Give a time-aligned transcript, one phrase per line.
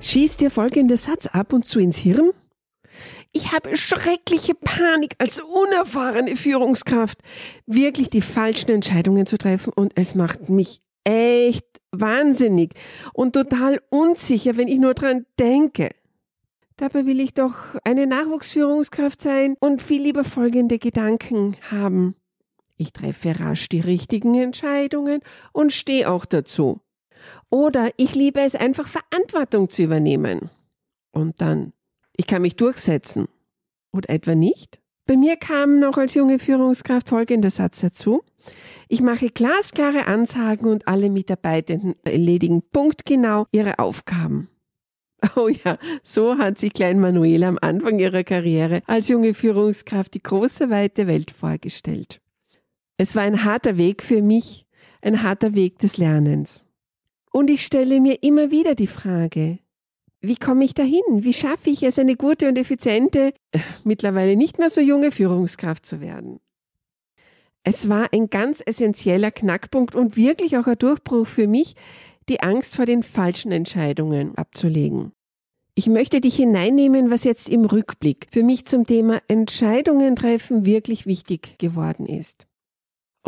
[0.00, 2.30] Schießt dir folgender Satz ab und zu ins Hirn?
[3.32, 7.18] Ich habe schreckliche Panik als unerfahrene Führungskraft,
[7.66, 12.74] wirklich die falschen Entscheidungen zu treffen und es macht mich echt wahnsinnig
[13.12, 15.90] und total unsicher, wenn ich nur dran denke.
[16.76, 22.14] Dabei will ich doch eine Nachwuchsführungskraft sein und viel lieber folgende Gedanken haben.
[22.76, 25.20] Ich treffe rasch die richtigen Entscheidungen
[25.52, 26.80] und stehe auch dazu.
[27.50, 30.50] Oder ich liebe es einfach Verantwortung zu übernehmen.
[31.10, 31.72] Und dann,
[32.16, 33.26] ich kann mich durchsetzen.
[33.92, 34.80] Oder etwa nicht?
[35.06, 38.22] Bei mir kam noch als junge Führungskraft folgender Satz dazu.
[38.88, 44.48] Ich mache glasklare Ansagen und alle Mitarbeitenden erledigen punktgenau ihre Aufgaben.
[45.34, 50.22] Oh ja, so hat sich Klein Manuela am Anfang ihrer Karriere als junge Führungskraft die
[50.22, 52.20] große weite Welt vorgestellt.
[52.98, 54.64] Es war ein harter Weg für mich,
[55.02, 56.64] ein harter Weg des Lernens.
[57.30, 59.58] Und ich stelle mir immer wieder die Frage,
[60.20, 61.02] wie komme ich dahin?
[61.10, 63.32] Wie schaffe ich es, eine gute und effiziente,
[63.84, 66.40] mittlerweile nicht mehr so junge Führungskraft zu werden?
[67.62, 71.74] Es war ein ganz essentieller Knackpunkt und wirklich auch ein Durchbruch für mich,
[72.28, 75.12] die Angst vor den falschen Entscheidungen abzulegen.
[75.74, 81.06] Ich möchte dich hineinnehmen, was jetzt im Rückblick für mich zum Thema Entscheidungen treffen wirklich
[81.06, 82.47] wichtig geworden ist.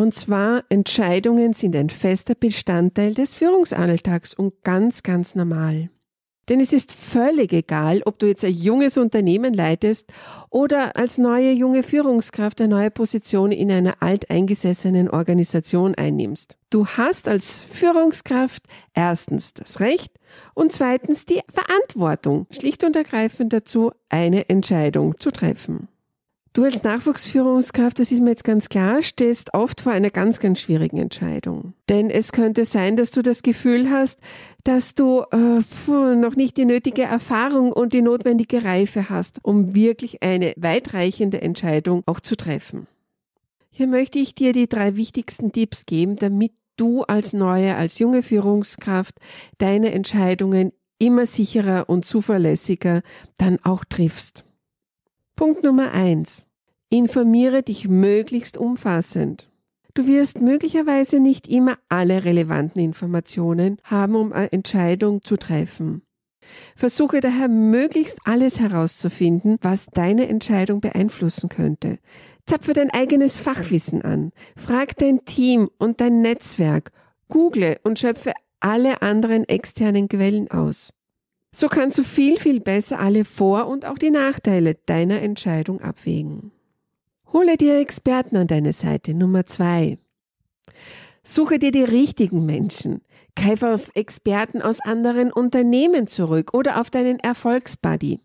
[0.01, 5.91] Und zwar, Entscheidungen sind ein fester Bestandteil des Führungsalltags und ganz, ganz normal.
[6.49, 10.11] Denn es ist völlig egal, ob du jetzt ein junges Unternehmen leitest
[10.49, 16.57] oder als neue junge Führungskraft eine neue Position in einer alteingesessenen Organisation einnimmst.
[16.71, 18.63] Du hast als Führungskraft
[18.95, 20.15] erstens das Recht
[20.55, 25.90] und zweitens die Verantwortung, schlicht und ergreifend dazu, eine Entscheidung zu treffen.
[26.53, 30.59] Du als Nachwuchsführungskraft, das ist mir jetzt ganz klar, stehst oft vor einer ganz, ganz
[30.59, 31.75] schwierigen Entscheidung.
[31.89, 34.19] Denn es könnte sein, dass du das Gefühl hast,
[34.65, 40.25] dass du äh, noch nicht die nötige Erfahrung und die notwendige Reife hast, um wirklich
[40.25, 42.89] eine weitreichende Entscheidung auch zu treffen.
[43.71, 48.25] Hier möchte ich dir die drei wichtigsten Tipps geben, damit du als neue, als junge
[48.25, 49.15] Führungskraft
[49.59, 53.03] deine Entscheidungen immer sicherer und zuverlässiger
[53.37, 54.45] dann auch triffst.
[55.41, 56.47] Punkt Nummer eins:
[56.91, 59.49] Informiere dich möglichst umfassend.
[59.95, 66.03] Du wirst möglicherweise nicht immer alle relevanten Informationen haben, um eine Entscheidung zu treffen.
[66.77, 72.01] Versuche daher möglichst alles herauszufinden, was deine Entscheidung beeinflussen könnte.
[72.45, 76.93] Zapfe dein eigenes Fachwissen an, frag dein Team und dein Netzwerk,
[77.29, 80.93] google und schöpfe alle anderen externen Quellen aus.
[81.53, 86.53] So kannst du viel, viel besser alle Vor- und auch die Nachteile deiner Entscheidung abwägen.
[87.33, 89.15] Hole dir Experten an deine Seite.
[89.15, 89.99] Nummer zwei.
[91.23, 93.03] Suche dir die richtigen Menschen.
[93.37, 98.21] Greif auf Experten aus anderen Unternehmen zurück oder auf deinen Erfolgsbuddy.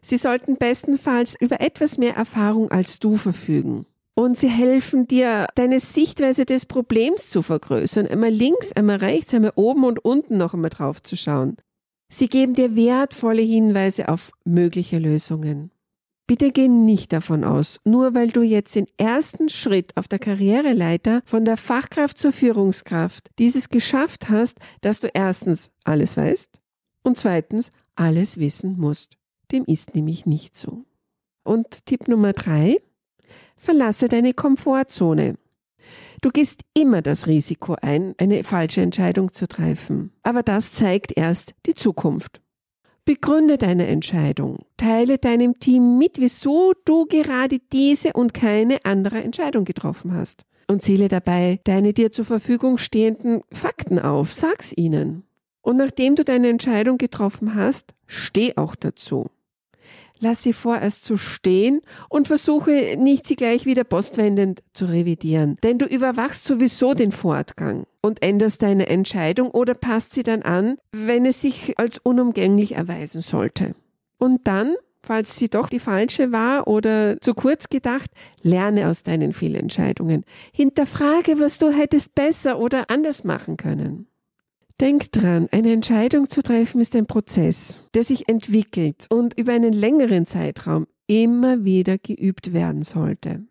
[0.00, 3.86] Sie sollten bestenfalls über etwas mehr Erfahrung als du verfügen.
[4.14, 8.06] Und sie helfen dir, deine Sichtweise des Problems zu vergrößern.
[8.06, 11.56] Einmal links, einmal rechts, einmal oben und unten noch einmal drauf zu schauen.
[12.12, 15.70] Sie geben dir wertvolle Hinweise auf mögliche Lösungen.
[16.26, 21.22] Bitte geh nicht davon aus, nur weil du jetzt den ersten Schritt auf der Karriereleiter
[21.24, 26.60] von der Fachkraft zur Führungskraft dieses geschafft hast, dass du erstens alles weißt
[27.02, 29.16] und zweitens alles wissen musst.
[29.52, 30.84] Dem ist nämlich nicht so.
[31.44, 32.76] Und Tipp Nummer drei,
[33.56, 35.36] verlasse deine Komfortzone.
[36.22, 40.12] Du gehst immer das Risiko ein, eine falsche Entscheidung zu treffen.
[40.22, 42.42] Aber das zeigt erst die Zukunft.
[43.06, 44.66] Begründe deine Entscheidung.
[44.76, 50.44] Teile deinem Team mit, wieso du gerade diese und keine andere Entscheidung getroffen hast.
[50.68, 54.32] Und zähle dabei deine dir zur Verfügung stehenden Fakten auf.
[54.32, 55.24] Sag's ihnen.
[55.62, 59.30] Und nachdem du deine Entscheidung getroffen hast, steh auch dazu.
[60.20, 61.80] Lass sie vorerst so stehen
[62.10, 65.56] und versuche nicht, sie gleich wieder postwendend zu revidieren.
[65.62, 70.76] Denn du überwachst sowieso den Fortgang und änderst deine Entscheidung oder passt sie dann an,
[70.92, 73.74] wenn es sich als unumgänglich erweisen sollte.
[74.18, 78.10] Und dann, falls sie doch die falsche war oder zu kurz gedacht,
[78.42, 80.24] lerne aus deinen Fehlentscheidungen.
[80.52, 84.09] Hinterfrage, was du hättest besser oder anders machen können.
[84.80, 89.74] Denk dran, eine Entscheidung zu treffen ist ein Prozess, der sich entwickelt und über einen
[89.74, 93.44] längeren Zeitraum immer wieder geübt werden sollte.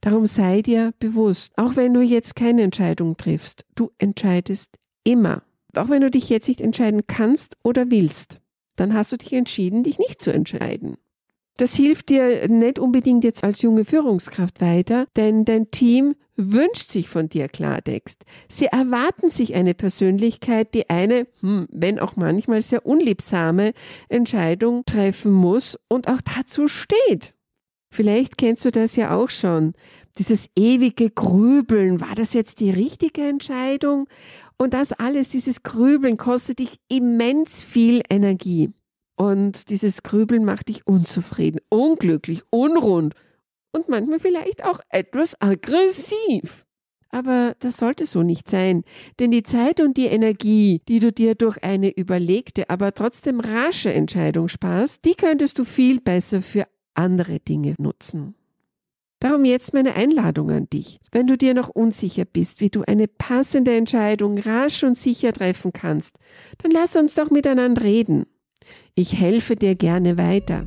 [0.00, 5.42] Darum sei dir bewusst, auch wenn du jetzt keine Entscheidung triffst, du entscheidest immer.
[5.76, 8.40] Auch wenn du dich jetzt nicht entscheiden kannst oder willst,
[8.76, 10.96] dann hast du dich entschieden, dich nicht zu entscheiden.
[11.58, 17.08] Das hilft dir nicht unbedingt jetzt als junge Führungskraft weiter, denn dein Team wünscht sich
[17.08, 18.24] von dir Klartext.
[18.48, 23.72] Sie erwarten sich eine Persönlichkeit, die eine, hm, wenn auch manchmal sehr unliebsame
[24.08, 27.34] Entscheidung treffen muss und auch dazu steht.
[27.90, 29.74] Vielleicht kennst du das ja auch schon.
[30.18, 34.08] Dieses ewige Grübeln, war das jetzt die richtige Entscheidung?
[34.56, 38.72] Und das alles, dieses Grübeln kostet dich immens viel Energie.
[39.16, 43.14] Und dieses Grübeln macht dich unzufrieden, unglücklich, unrund
[43.74, 46.64] und manchmal vielleicht auch etwas aggressiv.
[47.10, 48.82] Aber das sollte so nicht sein,
[49.20, 53.92] denn die Zeit und die Energie, die du dir durch eine überlegte, aber trotzdem rasche
[53.92, 58.34] Entscheidung sparst, die könntest du viel besser für andere Dinge nutzen.
[59.20, 60.98] Darum jetzt meine Einladung an dich.
[61.12, 65.72] Wenn du dir noch unsicher bist, wie du eine passende Entscheidung rasch und sicher treffen
[65.72, 66.16] kannst,
[66.58, 68.26] dann lass uns doch miteinander reden.
[68.94, 70.66] Ich helfe dir gerne weiter.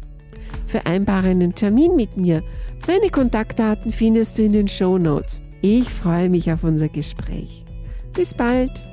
[0.65, 2.43] Vereinbare einen Termin mit mir.
[2.87, 5.41] Meine Kontaktdaten findest du in den Show Notes.
[5.61, 7.63] Ich freue mich auf unser Gespräch.
[8.13, 8.83] Bis bald!